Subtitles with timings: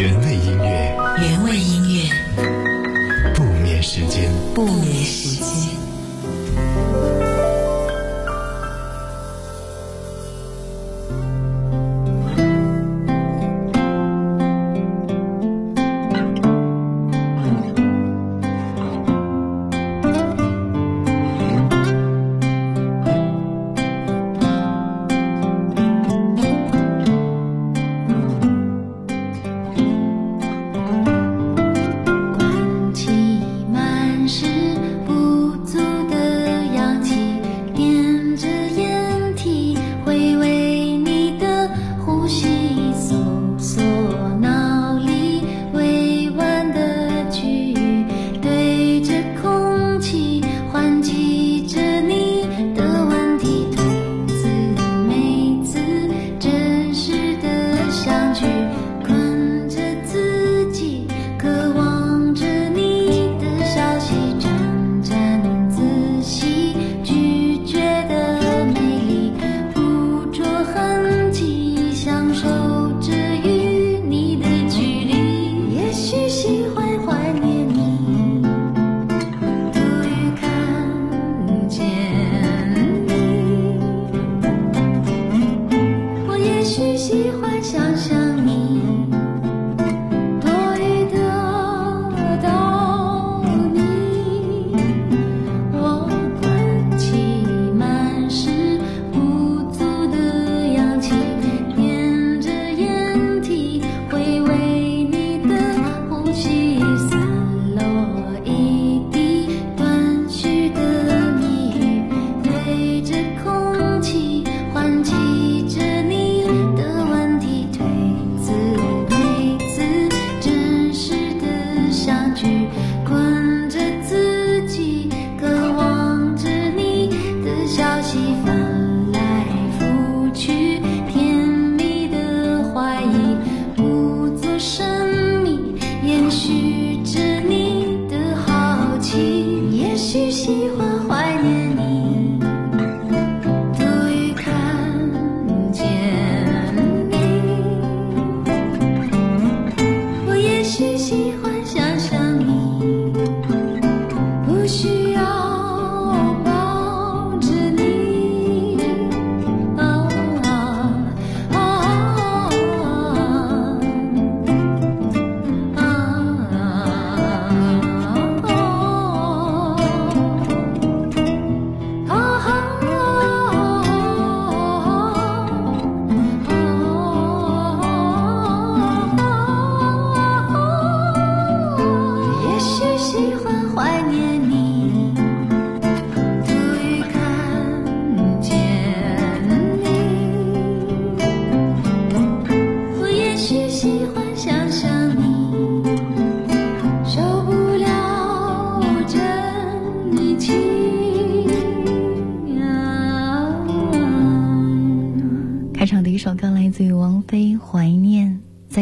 [0.00, 1.79] 原味音乐，原味音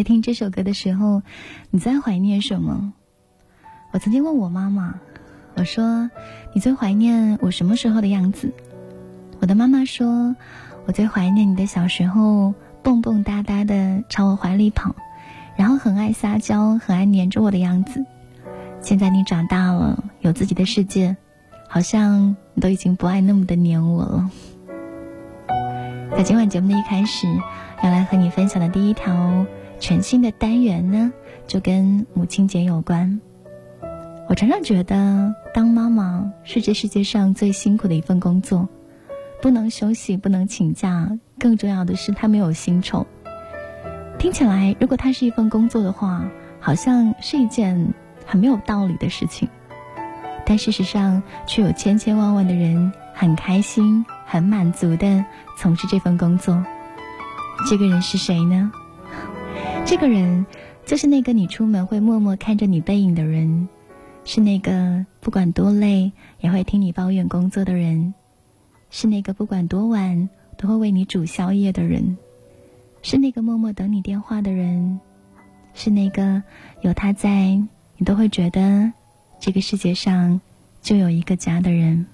[0.08, 1.20] 听这首歌的时候，
[1.68, 2.94] 你在怀念什么？
[3.92, 4.94] 我曾经问我妈妈，
[5.54, 6.10] 我说
[6.54, 8.54] ：“你最怀念我什么时候的样子？”
[9.38, 10.34] 我的妈妈说
[10.88, 14.96] ：“我最怀念你的小时候，蹦蹦哒哒的朝我怀里跑，
[15.58, 18.06] 然后很爱撒娇，很爱黏着我的样子。
[18.80, 21.18] 现在你长大了，有自己的世界，
[21.68, 24.30] 好像你都已经不爱那么的黏我了。”
[26.16, 27.26] 在今晚节目的一开始，
[27.82, 29.44] 要来和你分享的第一条。
[29.78, 31.12] 全新的单元呢，
[31.46, 33.20] 就跟母亲节有关。
[34.28, 38.68] 我常常觉得，当妈妈是这世界上最辛苦的一份工作，
[39.40, 43.06] 不能休息，不能请假，更重要的是，她没有薪酬。
[44.18, 46.28] 听起来，如果它是一份工作的话，
[46.60, 47.94] 好像是一件
[48.26, 49.48] 很没有道理的事情。
[50.44, 55.24] 但事实上，却有千千万万的人很开心、很满足的
[55.56, 56.62] 从事这份工作。
[57.68, 58.70] 这个人是谁呢？
[59.88, 60.44] 这个人，
[60.84, 63.70] 就是那个你出门会默默看着你背影的人，
[64.22, 68.12] 是那个不管多累也会听你抱怨工作的人，
[68.90, 72.18] 是那个不管多晚都会为你煮宵夜的人，
[73.00, 75.00] 是那个默默等你电话的人，
[75.72, 76.42] 是那个
[76.82, 77.58] 有他在
[77.96, 78.92] 你都会觉得
[79.40, 80.38] 这个世界上
[80.82, 82.04] 就有一个家的人。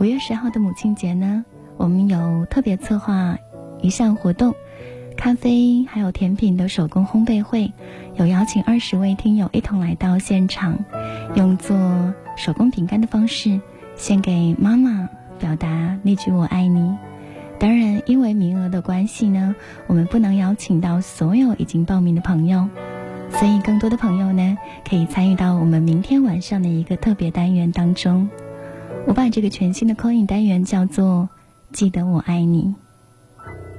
[0.00, 1.44] 五月十号的母亲节呢，
[1.76, 3.36] 我们有特别策划
[3.82, 4.54] 一项活动。
[5.16, 7.72] 咖啡还有甜品的手工烘焙会，
[8.16, 10.78] 有邀请二十位听友一同来到现场，
[11.34, 11.76] 用做
[12.36, 13.60] 手工饼干的方式
[13.96, 15.08] 献给妈妈，
[15.40, 16.94] 表达那句“我爱你”。
[17.58, 22.68] 当然，因为名额的关系呢，我们不能邀请到所有已经报名的朋友，
[23.30, 24.56] 所以更多的朋友呢，
[24.88, 28.28] 可以参与到我们明天晚上的一个特别单元当中。
[29.06, 31.28] 我把这个全新的 coin 单元叫做
[31.72, 32.74] “记得我爱你”。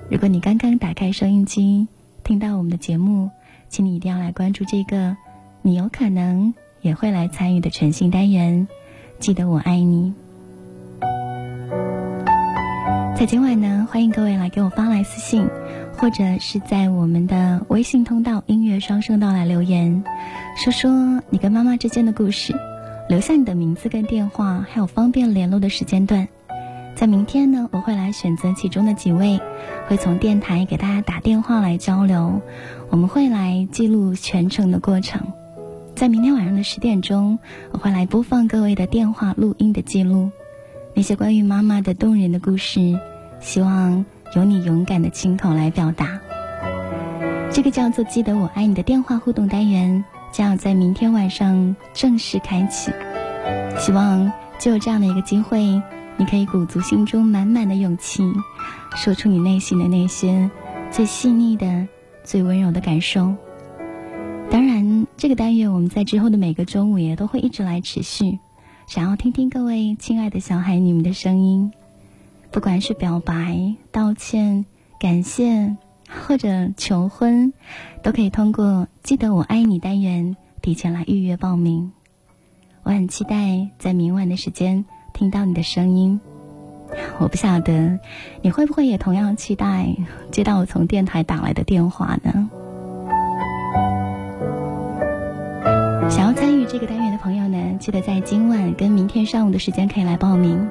[0.10, 1.90] 如果你刚刚打开收音机，
[2.24, 3.30] 听到我们的节目，
[3.68, 5.18] 请你一定要来关注这个，
[5.62, 8.70] 你有可能也会来参与的全新单元
[9.20, 10.14] “记得我爱你”。
[13.18, 15.46] 在今晚呢，欢迎各位来给我发来私信，
[15.98, 20.06] 或者是在我们的微信通道“音乐双声道”来留言，
[20.56, 22.56] 说说你跟妈妈之间的故事，
[23.10, 26.30] 留下你的名字跟电话，还有方便联络的时间段。
[26.98, 29.40] 在明天呢，我会来选择其中的几位，
[29.88, 32.42] 会从电台给大家打电话来交流，
[32.90, 35.22] 我们会来记录全程的过程。
[35.94, 37.38] 在明天晚上的十点钟，
[37.72, 40.32] 我会来播放各位的电话录音的记录。
[40.96, 43.00] 那些关于妈妈的动人的故事，
[43.40, 44.04] 希望
[44.36, 46.20] 由你勇敢的亲口来表达。
[47.52, 52.92] 这个叫做“记得我爱你”的电话互动单元将要在明天晚上正式开启。
[53.78, 55.80] 希望就有这样的一个机会，
[56.18, 58.24] 你可以鼓足心中满满的勇气，
[58.96, 60.50] 说出你内心的那些
[60.92, 61.88] 最细腻的、
[62.24, 63.36] 最温柔的感受。
[64.50, 68.40] 当然，这个单元我们在之后的每个中午也都会一直来持续。
[68.88, 71.72] 想要听听各位亲爱的小孩你们的声音，
[72.50, 74.66] 不管是表白、道歉、
[75.00, 75.76] 感谢
[76.26, 77.54] 或者求婚，
[78.02, 81.92] 都可以通过“记得我爱你”单元提前来预约报名。
[82.84, 84.86] 我很期待在明晚的时间
[85.18, 86.22] 听到你的声音。
[87.18, 88.00] 我不晓得
[88.44, 89.88] 你会不会也同样期待
[90.32, 92.50] 接到我从电台打来的电话呢？
[96.08, 100.70] 想要参与这个单元的朋友呢，记得在今晚跟明天上午的时间可以来报名。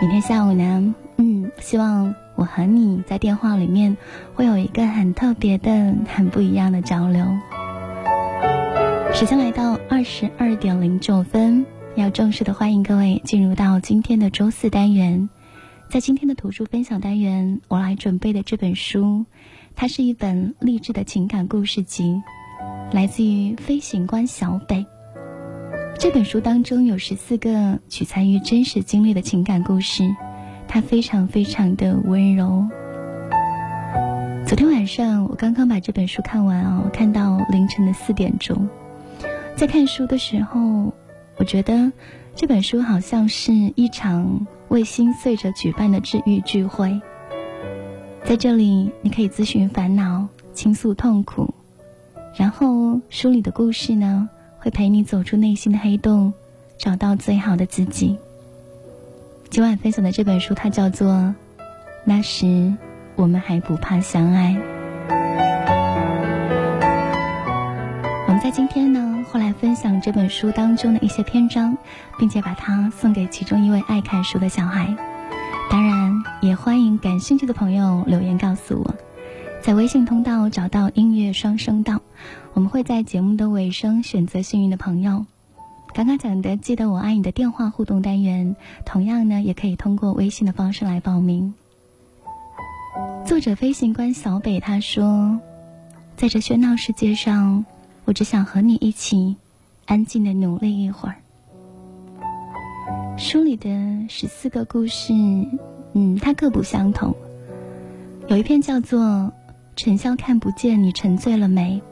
[0.00, 3.96] 明天下午呢，嗯，希望我和你在电话里面
[4.34, 7.24] 会有一个很特别的、很不一样的交流。
[9.14, 11.64] 时间来到二十二点零九分，
[11.96, 15.28] 要正式的欢迎各位进入到今天的周四单元。
[15.88, 19.26] 在今天的图书分享单元，我来准备的这本书，
[19.76, 22.20] 它是一本励志的情感故事集。
[22.90, 24.84] 来自于飞行官小北。
[25.96, 30.02] 这本书当中有十四个取材于真实经历的情感故事，
[30.66, 32.66] 它非常非常的温柔。
[34.44, 38.68] 昨天晚上我刚刚把这本书看完哦，看到凌晨的四点钟。
[39.54, 40.92] 在看书的时候，
[41.36, 41.92] 我觉得
[42.34, 47.00] 这本书好像是一场为心碎者举办的治愈聚会。
[48.24, 51.52] 在这里，你可以咨询烦恼，倾诉痛苦。
[52.36, 54.28] 然后书里的故事呢，
[54.58, 56.32] 会陪你走出内心的黑洞，
[56.78, 58.16] 找到最好的自己。
[59.50, 61.12] 今晚分享的这本书，它叫做
[62.04, 62.72] 《那时
[63.14, 64.52] 我们还不怕相爱》。
[68.26, 71.76] 我们在今天呢，会来分享这本书当中的一些篇章，
[72.16, 74.96] 并且把它送给其中一位爱看书的小孩。
[75.68, 78.94] 当然，也欢迎感兴趣的朋友留言告诉我。
[79.60, 82.00] 在微信通道找到音乐双声道，
[82.52, 85.26] 我们会在节目的尾声选择幸运的朋友。
[85.92, 88.54] 刚刚讲的记得我爱你的电话互动单元，
[88.86, 91.54] 同样呢也可以通过微信的方式来报名。
[93.26, 95.40] 作者飞行官小北他说
[96.14, 97.66] ：“在这喧闹世界上，
[98.04, 99.36] 我只想和你一起
[99.86, 101.16] 安静的努力一会儿。”
[103.18, 103.68] 书里的
[104.08, 105.12] 十四个故事，
[105.92, 107.14] 嗯，它各不相同，
[108.28, 109.32] 有一篇叫做。
[109.76, 111.82] 沉香看不见你沉醉了没？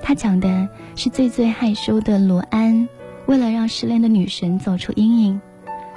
[0.00, 2.88] 它讲的是最最害羞的罗安，
[3.26, 5.40] 为了让失恋的女神走出阴影，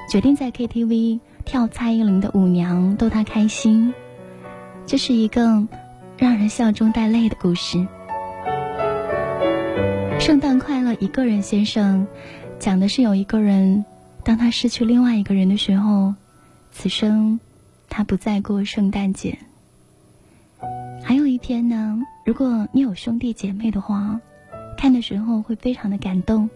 [0.10, 3.94] 决定在 KTV 跳蔡依林的舞娘逗她开心。
[4.88, 5.68] 这是一个
[6.18, 7.86] 让人笑中带泪的故事。
[10.22, 12.06] 圣诞快乐，一个人先生，
[12.60, 13.84] 讲的是有一个人，
[14.24, 16.14] 当他失去另外一个人的时候，
[16.72, 17.40] 此生
[17.90, 19.40] 他不再过圣诞节。
[21.04, 24.22] 还有一篇呢，如果你有兄弟姐妹的话，
[24.78, 26.52] 看的时候会非常的感动。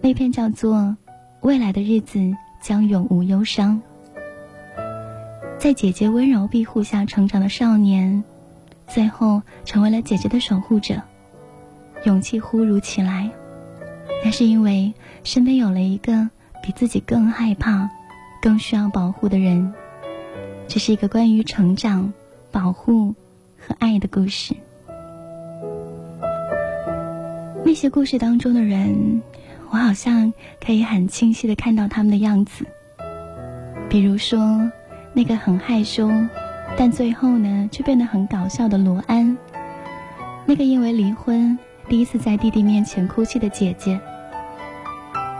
[0.00, 0.76] 那篇叫做
[1.42, 2.18] 《未来的日子
[2.60, 3.80] 将永无忧伤》。
[5.60, 8.24] 在姐姐温柔庇护下成长的少年，
[8.88, 11.00] 最后成为了姐姐的守护者，
[12.04, 13.30] 勇气忽如其来。
[14.24, 14.92] 那是因为
[15.24, 16.28] 身边有了一个
[16.62, 17.90] 比自己更害怕、
[18.42, 19.72] 更需要保护的人。
[20.68, 22.12] 这是一个关于成长、
[22.50, 23.14] 保护。
[23.62, 24.56] 和爱的故事。
[27.62, 29.20] 那些故事当中的人，
[29.68, 30.32] 我好像
[30.64, 32.64] 可以很清晰的看到他们的样子。
[33.90, 34.72] 比如说，
[35.12, 36.10] 那个很害羞，
[36.78, 39.36] 但最后呢却变得很搞笑的罗安；
[40.46, 41.58] 那个因为离婚
[41.90, 43.98] 第一次在弟弟面前哭泣的姐姐；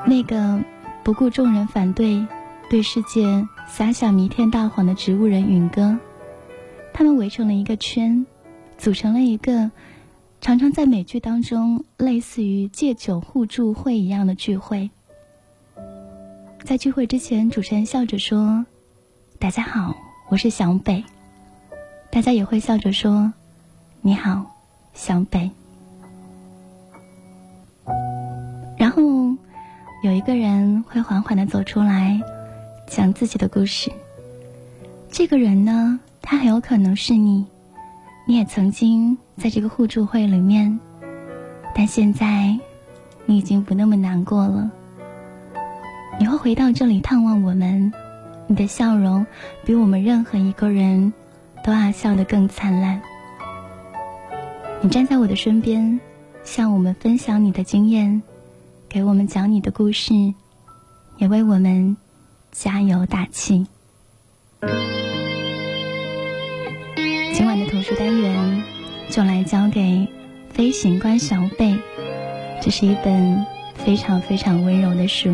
[0.04, 0.60] 那个
[1.04, 2.26] 不顾众人反对，
[2.68, 5.96] 对世界撒下弥天大谎的植物人允哥。
[6.92, 8.26] 他们围成了一个圈，
[8.76, 9.70] 组成了一个。
[10.40, 14.90] 常常在美剧当中，类似于戒酒互助会一样的聚会。
[16.64, 18.64] 在聚会之前，主持人笑着说
[19.38, 19.94] ：“大家好，
[20.30, 21.04] 我是小北。”
[22.10, 23.32] 大家也会笑着说
[24.00, 24.56] ：“你好，
[24.94, 25.50] 小北。”
[29.00, 29.34] 后
[30.02, 32.20] 有一个人会缓缓的走出来，
[32.86, 33.90] 讲自己的故事。
[35.10, 37.46] 这个人呢，他很有可能是你。
[38.26, 40.78] 你也曾经在这个互助会里面，
[41.74, 42.56] 但现在
[43.24, 44.70] 你已经不那么难过了。
[46.18, 47.92] 你会回到这里探望我们，
[48.46, 49.26] 你的笑容
[49.64, 51.12] 比我们任何一个人
[51.64, 53.00] 都要笑得更灿烂。
[54.82, 55.98] 你站在我的身边，
[56.44, 58.22] 向我们分享你的经验，
[58.90, 60.12] 给我们讲你的故事，
[61.16, 61.96] 也为我们
[62.50, 63.68] 加油打气。
[67.32, 68.64] 今晚的图书单元
[69.08, 70.08] 就来交给
[70.52, 71.78] 飞行官小贝，
[72.60, 75.30] 这是一本非常非常温柔的书。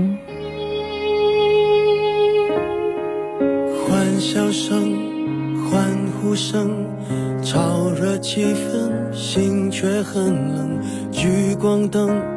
[3.89, 5.83] 欢笑声、欢
[6.21, 6.85] 呼声，
[7.43, 10.79] 炒热气氛，心却很冷。
[11.11, 12.37] 聚光灯。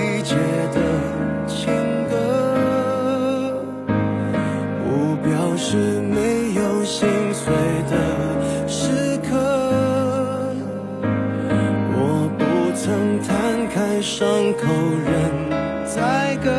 [14.21, 14.67] 伤口
[15.03, 15.13] 任
[15.83, 16.51] 宰割，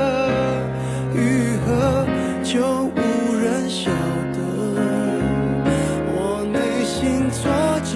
[1.14, 2.04] 愈合
[2.42, 3.88] 就无人晓
[4.32, 4.38] 得
[6.10, 7.48] 我内心挫
[7.84, 7.94] 折，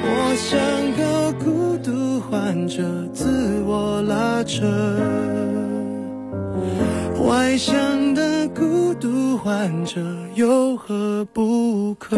[0.00, 0.54] 我像
[0.94, 4.64] 个孤独患者，自我拉扯，
[7.26, 8.28] 外向的。
[8.54, 10.00] 孤独患者
[10.34, 12.16] 有何不可？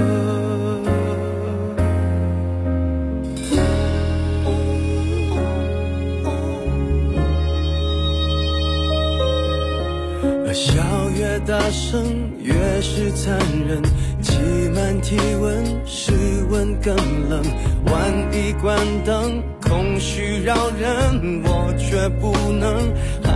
[10.63, 12.05] 笑越大声，
[12.43, 12.53] 越
[12.83, 13.81] 是残忍。
[14.21, 14.33] 挤
[14.75, 16.13] 满体温，室
[16.51, 16.95] 温更
[17.31, 17.43] 冷。
[17.87, 22.93] 万一关灯，空虚扰人，我却不能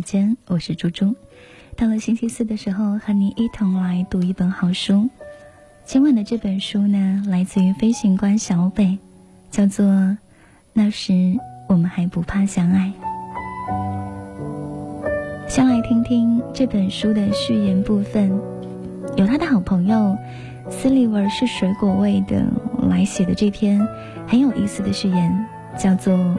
[0.00, 1.14] 时间，我是猪猪。
[1.76, 5.10] 到了星期四的时候，和你一同来读一本好书。
[5.84, 8.96] 今晚的这本书呢，来自于飞行官小北，
[9.50, 9.84] 叫做
[10.72, 11.12] 《那时
[11.68, 12.90] 我们还不怕相爱》。
[15.46, 18.30] 先来听听这本书的序言部分，
[19.18, 20.16] 由他的好朋友
[20.70, 22.42] 斯利文是水果味的
[22.88, 23.86] 来写的这篇
[24.26, 25.46] 很有意思的序言，
[25.78, 26.14] 叫做《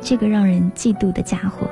[0.00, 1.66] 这个让人嫉妒的家伙》。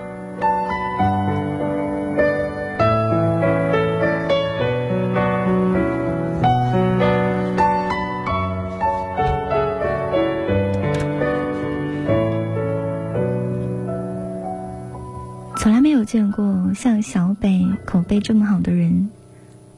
[16.09, 19.11] 见过像小北口碑这么好的人，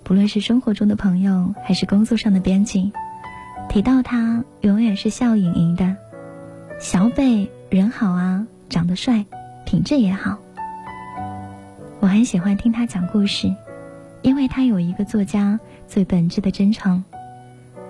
[0.05, 2.93] 不论是生活中的朋友，还是工作上的编辑，
[3.69, 5.97] 提到他永远是笑盈盈的。
[6.79, 9.27] 小北人好啊，长得帅，
[9.67, 10.39] 品质也好。
[11.99, 13.53] 我很喜欢听他讲故事，
[14.23, 17.03] 因为他有一个作家最本质的真诚，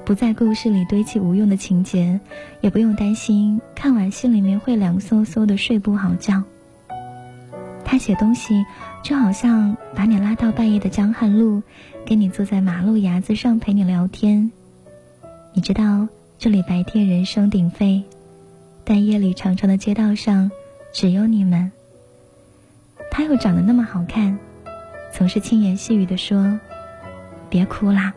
[0.06, 2.18] 不在故事里堆砌无用的情节，
[2.62, 6.42] 也不用担心看完心里面会凉飕飕的睡不好觉。
[7.90, 8.64] 他写东西
[9.02, 11.64] 就好像把你拉到半夜的江汉路，
[12.06, 14.52] 跟你坐在马路牙子上陪你聊天。
[15.54, 16.06] 你知道
[16.38, 18.04] 这里白天人声鼎沸，
[18.84, 20.52] 但夜里长长的街道上
[20.92, 21.72] 只有你们。
[23.10, 24.38] 他又长得那么好看，
[25.12, 26.60] 总是轻言细语的说
[27.50, 28.14] ：“别哭啦，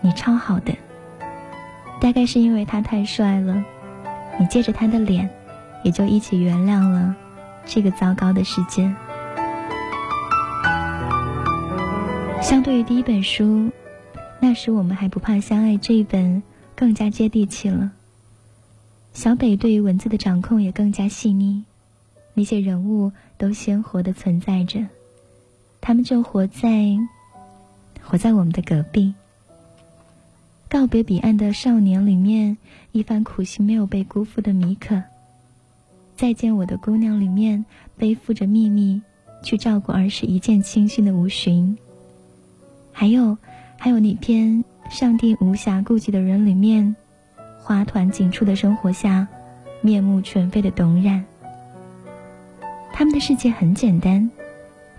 [0.00, 0.74] 你超好的。”
[2.02, 3.62] 大概是因为他太帅了，
[4.40, 5.30] 你借着他的脸，
[5.84, 7.14] 也就一起原谅了
[7.64, 8.92] 这个糟糕的世界。
[12.52, 13.70] 相对于第一本书，
[14.38, 16.42] 那时我们还不怕相爱这一本
[16.76, 17.90] 更加接地气了。
[19.14, 21.64] 小北对于文字的掌控也更加细腻，
[22.34, 24.86] 那些人物都鲜活的存在着，
[25.80, 26.94] 他们就活在
[28.02, 29.14] 活在我们的隔壁。
[30.68, 32.58] 告别彼岸的少年里面，
[32.92, 35.02] 一番苦心没有被辜负的米可。
[36.18, 37.64] 再见我的姑娘里面，
[37.96, 39.00] 背负着秘密
[39.42, 41.74] 去照顾儿时一见倾心的吴寻。
[42.92, 43.36] 还有，
[43.78, 46.94] 还有那篇《上帝无暇顾及的人》里面，
[47.58, 49.26] 花团锦簇的生活下，
[49.80, 51.24] 面目全非的董冉。
[52.92, 54.30] 他们的世界很简单，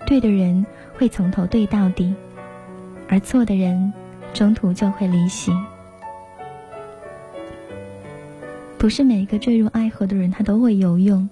[0.07, 2.13] 对的人会从头对到底，
[3.07, 3.93] 而错的人
[4.33, 5.51] 中途就会离席。
[8.77, 11.29] 不是每一个坠入爱河的人他都会游泳，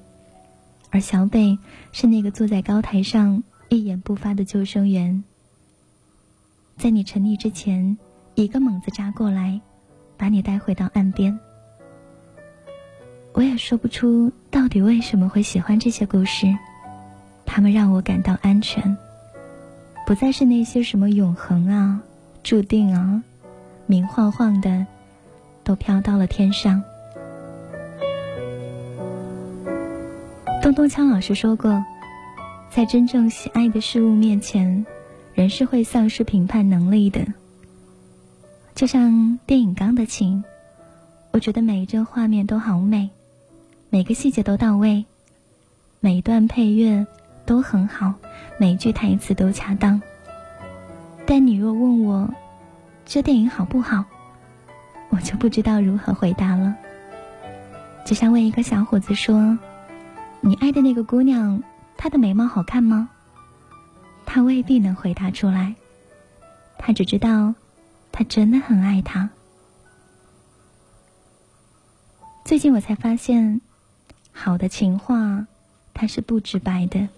[0.90, 1.58] 而小北
[1.92, 5.24] 是那个坐在高台上一言不发的救生员。
[6.78, 7.98] 在你沉溺之前，
[8.36, 9.60] 一个猛子扎过来，
[10.18, 11.38] 把你带回到岸边。
[13.34, 16.48] 我也说不出到底为什么会喜欢这些故事，
[17.46, 18.98] 他们让我感到安全，
[20.06, 22.02] 不再是那些什么永恒啊、
[22.44, 23.24] 注定啊、
[23.86, 24.86] 明晃晃的，
[25.64, 26.84] 都飘到了天上。
[30.62, 31.84] 东东锵老师说过，
[32.70, 34.86] 在真正喜爱的事物面前。
[35.34, 37.26] 人是会丧失评判能力的，
[38.76, 40.44] 就像电影《钢的琴》，
[41.32, 43.10] 我觉得每一帧画面都好美，
[43.90, 45.06] 每个细节都到位，
[46.00, 47.08] 每一段配乐
[47.46, 48.14] 都很好，
[48.60, 50.02] 每一句台词都恰当。
[51.26, 52.30] 但你若问我，
[53.06, 54.04] 这电影好不好，
[55.10, 56.76] 我就不知道如何回答了。
[58.06, 59.58] 就像问一个小伙子说
[60.42, 61.64] ：“你爱的那个姑娘，
[61.96, 63.10] 她的眉毛好看吗？”
[64.34, 65.76] 他未必能回答出来，
[66.78, 67.54] 他只知道，
[68.14, 69.30] 他真的很爱他。
[72.46, 73.60] 最近我才发现，
[74.32, 75.48] 好的情话，
[75.94, 77.10] 它是不直白的，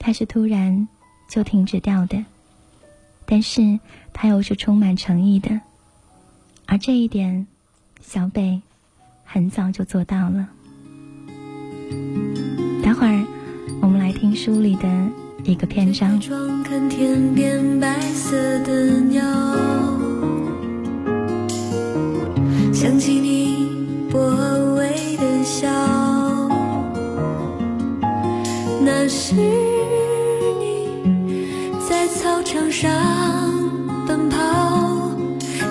[0.00, 0.88] 它是突然
[1.28, 2.24] 就停止掉的，
[3.24, 3.78] 但是
[4.12, 5.60] 它又是充满诚意的，
[6.66, 7.46] 而这一点，
[8.00, 8.60] 小北
[9.24, 10.48] 很早就做到了。
[12.82, 13.24] 待会儿，
[13.80, 15.08] 我们来听书里的
[15.44, 16.20] 一个篇章。
[16.64, 19.22] 看天边白色的鸟，
[22.72, 23.68] 想起你
[24.10, 24.18] 薄
[24.76, 25.68] 微的笑，
[28.84, 30.88] 那是你
[31.88, 32.90] 在操场上
[34.06, 34.38] 奔跑，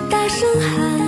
[0.10, 1.00] 大声喊。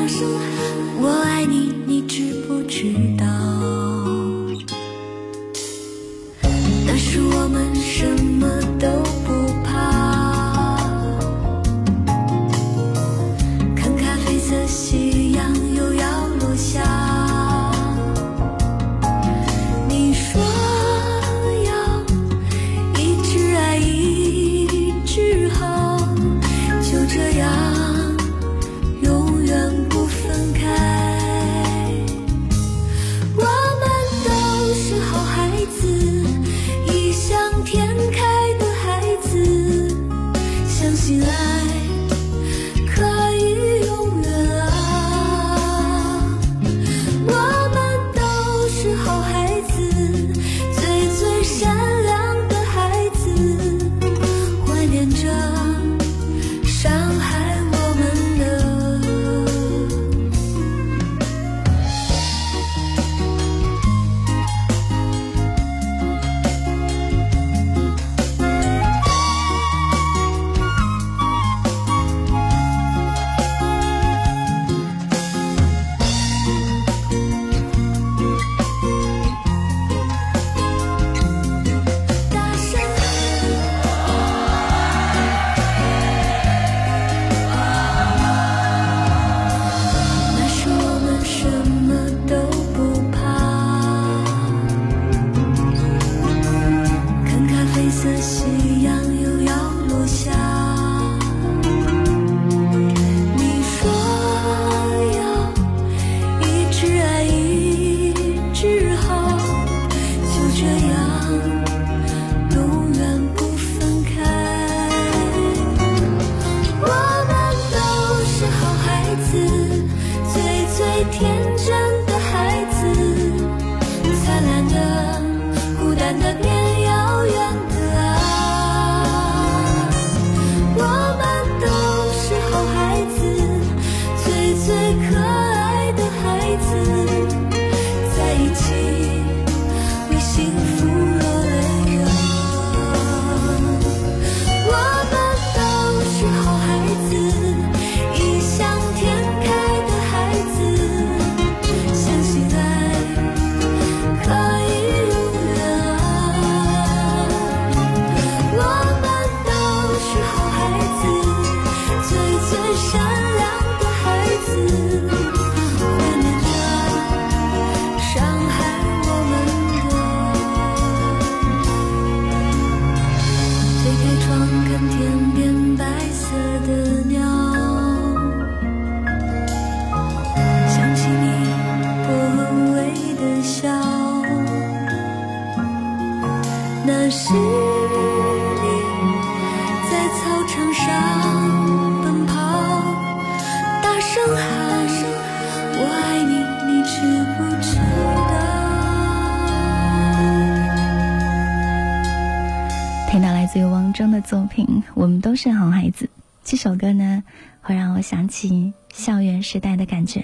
[205.43, 206.05] 是好孩子》
[206.43, 207.23] 这首歌呢，
[207.63, 210.23] 会让我想起校园时代的感觉。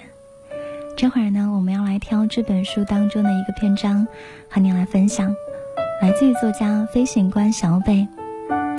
[0.96, 4.06] 这会儿呢，我们要来挑这本书当中的一个篇章，
[4.48, 5.34] 和你来分享，
[6.00, 8.06] 来自于作家飞行官小北。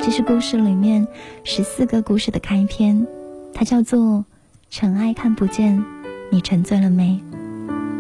[0.02, 1.06] 这是故事里面
[1.44, 3.06] 十四个故事的开篇，
[3.54, 4.00] 它叫做
[4.70, 5.84] 《尘埃看不见，
[6.32, 7.22] 你沉醉了没》。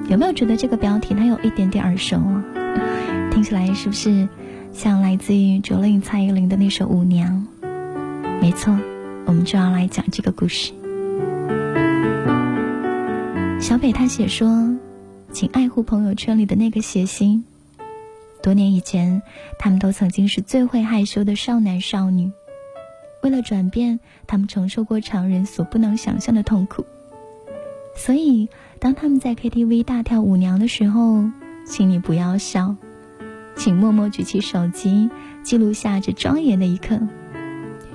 [0.09, 2.41] 有没有觉得这个标题它有一点点耳熟啊？
[3.31, 4.29] 听起来是不是
[4.71, 7.45] 像来自于卓林蔡依林的那首《舞娘》？
[8.41, 8.75] 没错，
[9.25, 10.71] 我们就要来讲这个故事。
[13.59, 14.47] 小北他写说，
[15.31, 17.43] 请爱护朋友圈里的那个谐星。
[18.41, 19.21] 多年以前，
[19.59, 22.31] 他们都曾经是最会害羞的少男少女。
[23.21, 26.85] 为了转变，他们承受过常人所不能想象的痛苦。
[27.95, 28.47] 所以，
[28.79, 31.25] 当他们在 KTV 大跳舞娘的时候，
[31.65, 32.73] 请你不要笑，
[33.57, 35.09] 请默默举起手机，
[35.43, 36.97] 记录下这庄严的一刻，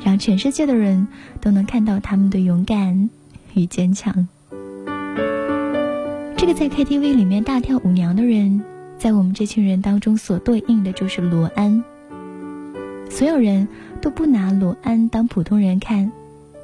[0.03, 1.07] 让全世界的人
[1.41, 3.11] 都能看到他们的勇敢
[3.55, 4.29] 与坚强。
[6.37, 8.63] 这个在 KTV 里面大跳舞娘的人，
[8.99, 11.83] 在我们这群人当中所对应的就是罗安。
[13.11, 13.69] 所有人
[14.01, 16.11] 都不拿罗安当普通人看，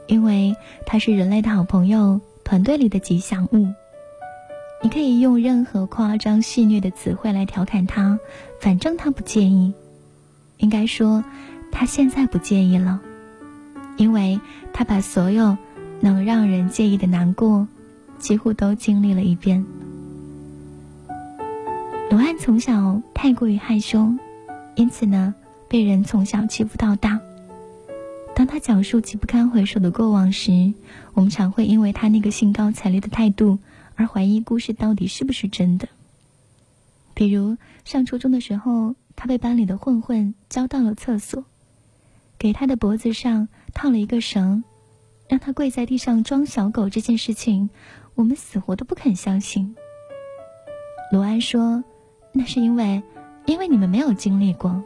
[0.07, 2.21] 因为他是人类的好朋友。
[2.43, 3.69] 团队里的吉祥物，
[4.83, 8.19] 你可以用任何夸张戏谑的词汇来调侃他，
[8.61, 9.73] 反正他不介意。
[10.57, 11.23] 应该说，
[11.71, 13.01] 他现在不介意了，
[14.01, 14.41] 因为
[14.73, 15.59] 他把所有
[16.01, 17.69] 能让人介意的难过，
[18.19, 19.63] 几乎都经历了一遍。
[22.09, 24.15] 罗安从小太过于害羞，
[24.75, 25.35] 因此呢，
[25.69, 27.21] 被人从小欺负到大。
[28.35, 30.73] 当他讲述起不堪回首的过往时，
[31.13, 33.59] 我们常会因为他那个兴高采烈的态度
[33.97, 35.91] 而怀疑故事到底是不是真的。
[37.13, 41.45] 比如上初中的时候，他被班里的混混叫到了厕所，
[42.40, 44.64] 给他的脖子上套了一个绳，
[45.29, 46.88] 让他跪在地上装小狗。
[46.88, 47.68] 这件事情，
[48.14, 49.76] 我们死活都不肯相信。
[51.12, 51.85] 罗安说
[52.33, 53.03] ：“那是因为，
[53.44, 54.83] 因为你们没有经历过。”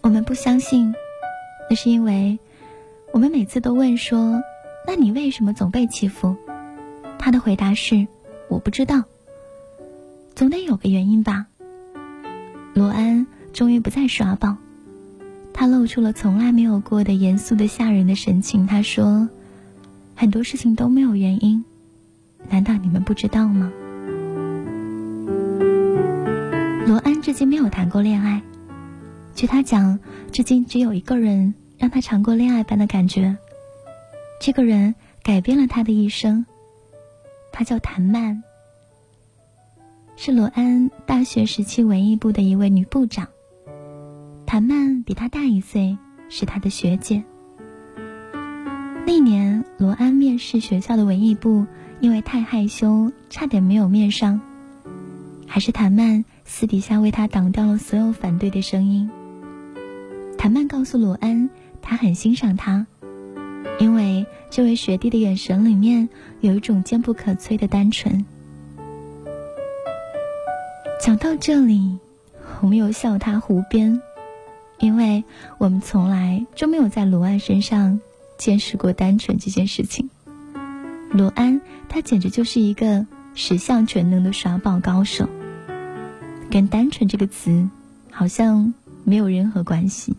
[0.00, 0.94] 我们不相信，
[1.68, 2.38] 那是因为
[3.12, 4.40] 我们每次都问说
[4.86, 6.36] ：“那你为什么总被欺负？”
[7.18, 8.06] 他的回答是
[8.48, 9.02] ：“我不知道，
[10.36, 11.48] 总得有个原因吧。”
[12.74, 13.26] 罗安
[13.56, 14.58] 终于不再耍宝，
[15.54, 18.66] 他露出了从来没有过的严肃的吓人的神情。
[18.66, 19.30] 他说
[20.14, 21.64] ：“很多事情都没有原因，
[22.50, 23.72] 难道你们不知道吗？”
[26.86, 28.42] 罗安至今没有谈过恋爱。
[29.34, 29.98] 据他讲，
[30.30, 33.38] 至今只有一个人让他尝过恋爱般的感觉。
[34.38, 36.44] 这个人改变了他的一生。
[37.52, 38.42] 他叫谭曼，
[40.14, 43.28] 是罗安大学时期文艺部的一位女部长。
[44.46, 47.24] 谭曼比他大一岁，是他的学姐。
[49.04, 51.66] 那年罗安面试学校的文艺部，
[52.00, 54.40] 因为太害羞，差点没有面上。
[55.48, 59.10] 还是谭曼私底下为他挡掉了所有反对的声音。
[60.38, 61.50] 谭曼告诉罗安，
[61.82, 62.86] 他很欣赏他，
[63.80, 66.08] 因为这位学弟的眼神里面
[66.40, 68.24] 有一种坚不可摧的单纯。
[71.00, 71.98] 讲到这里，
[72.60, 74.00] 我们又笑他胡编，
[74.78, 75.24] 因为
[75.58, 78.00] 我们从来就没有在罗安身上
[78.38, 80.10] 见识过单纯这件事情。
[81.10, 85.28] 罗安他简直就是一个十项全能的耍宝高手，
[86.50, 87.68] 跟单纯这个词
[88.10, 90.14] 好像没有任何关系。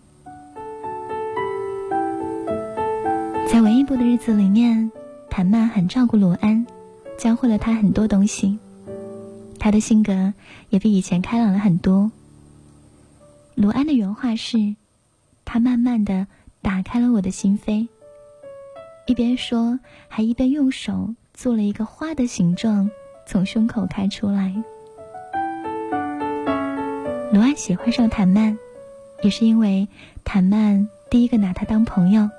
[3.48, 4.91] 在文艺部的日子里面，
[5.30, 6.65] 谭曼很照顾罗安，
[7.17, 8.60] 教会了他很多东西。
[9.60, 10.34] 他的性格
[10.70, 12.12] 也比以前开朗了很多。
[13.60, 14.76] 罗安的原话是
[15.43, 16.28] ：“他慢慢的
[16.62, 17.88] 打开了我的心扉。”
[19.08, 22.88] 一边说，还一边用手做了一个花的形状，
[23.26, 24.54] 从胸口开出来。
[27.34, 28.56] 罗安喜欢上谭曼，
[29.24, 29.88] 也是因为
[30.24, 32.30] 谭曼第一个拿他当朋友。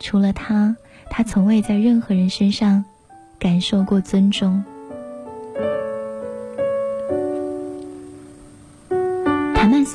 [0.00, 0.76] 除了他，
[1.08, 2.84] 他从未在任何人身上
[3.38, 4.64] 感受过尊重。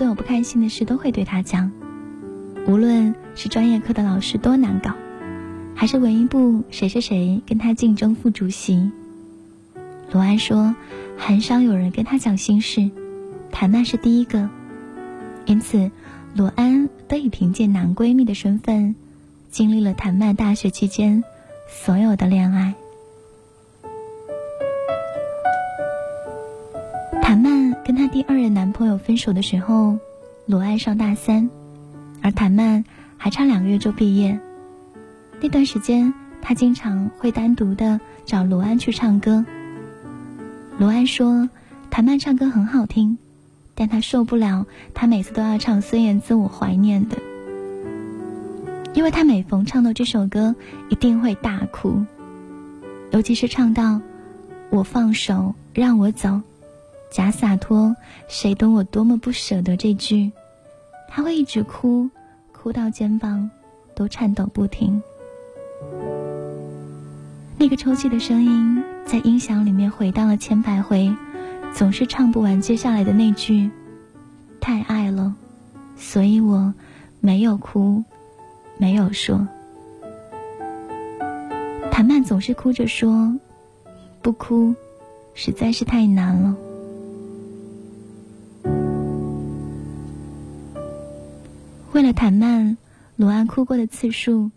[0.03, 1.71] 所有不开心的事都会对他讲，
[2.67, 4.91] 无论是专业课的老师多难搞，
[5.75, 8.91] 还是文艺部谁谁谁跟他竞争副主席。
[10.11, 10.75] 罗安说，
[11.17, 12.91] 很少有人跟他讲心事，
[13.49, 14.49] 谭曼是第一个，
[15.45, 15.89] 因此
[16.35, 18.95] 罗安得以凭借男闺蜜的身份。
[19.51, 21.23] 经历了谭曼大学期间
[21.69, 22.73] 所有的恋爱。
[27.93, 29.99] 跟她第二任男朋友分手的时候，
[30.47, 31.47] 罗安上大三，
[32.23, 32.83] 而谭曼
[33.17, 34.39] 还差两个月就毕业。
[35.39, 39.45] 那段时间，她经常会单独的找罗安去唱歌。
[40.79, 41.47] 罗安说，
[41.91, 43.19] 谭曼唱歌很好听，
[43.75, 47.17] 但他受不了，她每次都要唱孙燕姿《我怀念的》。
[48.95, 50.55] 因为他每逢唱到这首歌，
[50.89, 52.03] 一定会大哭，
[53.11, 54.01] 尤其是唱到
[54.71, 56.41] “我放手，让我走，
[57.13, 57.95] 假洒脱，
[58.27, 60.31] 谁懂我多么不舍得”这句，
[61.07, 62.09] 他会一直哭，
[62.51, 63.47] 哭到肩膀
[63.93, 64.99] 都颤抖不停。
[67.55, 71.15] 那个抽泣的声音在音响里面回荡了千百回，
[71.71, 73.69] 总是唱不完接下来的那句
[74.59, 75.35] ：“太爱了，
[75.95, 76.73] 所以我
[77.19, 78.03] 没有哭，
[78.79, 79.47] 没有说。
[81.91, 83.31] 谭曼总是哭着说
[84.23, 84.73] ：“不哭，
[85.35, 86.57] 实在是太难了。”
[91.93, 92.75] 为了谭曼，
[93.17, 94.49] 罗安哭过的次数，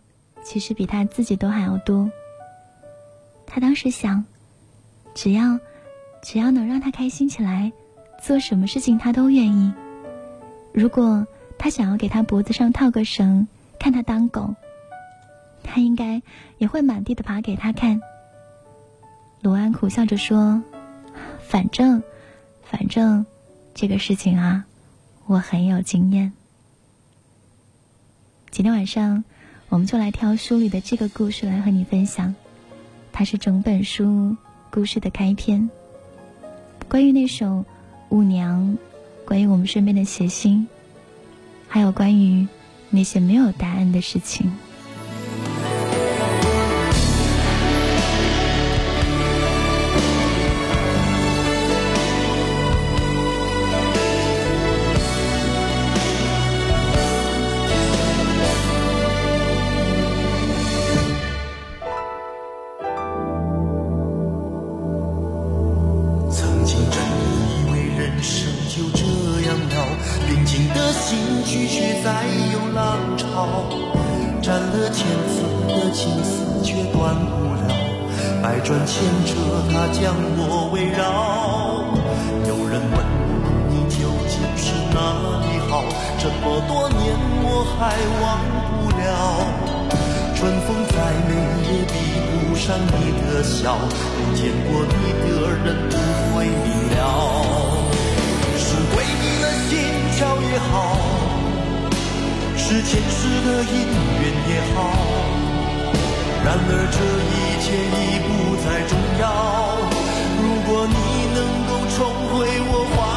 [0.43, 2.09] 其实比他自己都还要多。
[3.45, 4.25] 他当时想，
[5.13, 5.59] 只要，
[6.23, 7.71] 只要能让他开心起来，
[8.23, 9.71] 做什么事情他都愿意。
[10.73, 11.27] 如果
[11.59, 13.47] 他想要给他脖子上套个绳，
[13.77, 14.55] 看他当狗。
[15.61, 16.23] 他应该
[16.57, 18.01] 也会满地的爬给他看。
[19.41, 20.63] 罗安苦笑着说
[21.47, 22.01] ：“反正，
[22.63, 23.27] 反正，
[23.75, 24.65] 这个事情啊，
[25.27, 26.33] 我很有经验。”
[28.49, 29.23] 今天晚上，
[29.69, 32.33] 我们就来挑书里的这个故事来和你分享。
[33.11, 34.35] 它是整本书
[34.71, 35.69] 故事的开篇，
[36.87, 37.45] 关于那首
[38.09, 38.77] 《舞娘》，
[39.27, 40.67] 关于我们身边的谐星，
[41.67, 42.47] 还有关于
[42.89, 44.51] 那些没有答案的事情。
[86.27, 88.25] 这么多年我还忘
[88.67, 88.99] 不了。
[90.35, 91.31] 春风再美
[91.63, 91.95] 也比
[92.27, 94.91] 不上你的笑没见过你
[95.23, 95.25] 的
[95.63, 95.95] 人不
[96.35, 96.99] 会明了
[98.59, 99.71] 是鬼迷了心
[100.17, 100.19] 窍
[100.51, 100.69] 也好
[102.57, 103.75] 是前世的因
[104.19, 104.77] 缘也好
[106.43, 106.97] 然而这
[107.31, 108.27] 一切已不
[108.63, 109.23] 再重要。
[110.39, 110.93] 如果你
[111.33, 111.97] 能够重
[112.29, 112.35] 回
[112.69, 113.16] 我怀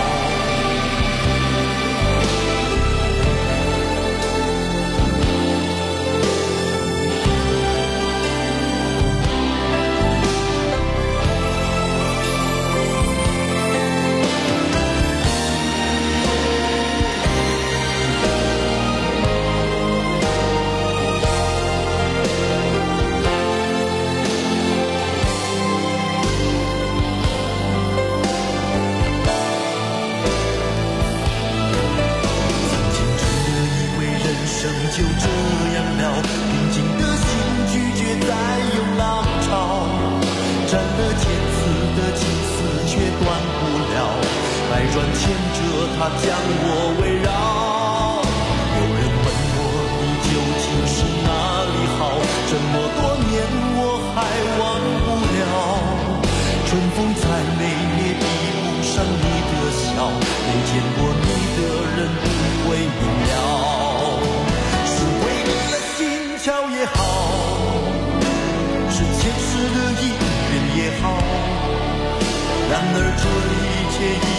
[73.31, 74.30] 一切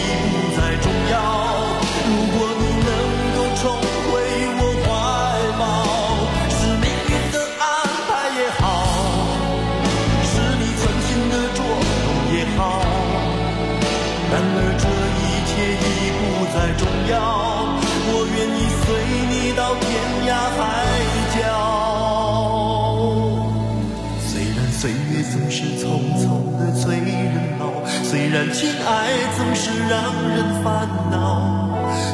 [29.65, 31.71] 是让人烦恼，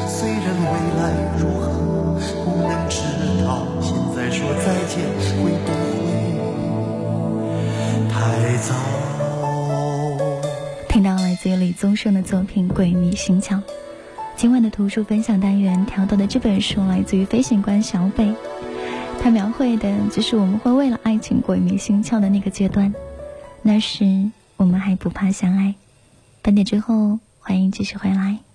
[0.07, 0.65] 虽然未
[0.99, 1.01] 来
[1.39, 2.13] 如何，
[2.45, 3.01] 不能知
[3.43, 3.65] 道。
[10.87, 13.55] 听到来自于李宗盛的作品《鬼迷心窍》。
[14.35, 18.31] 今晚的图书分享单元挑到的这本书来自于飞行官小北，
[19.19, 22.93] 他描绘的就是我们会为了爱情鬼迷心窍的那个阶段。
[23.63, 25.73] 那时我们还不怕相爱。
[26.43, 27.17] 半点之后。
[27.49, 28.48] 欢迎继续回来。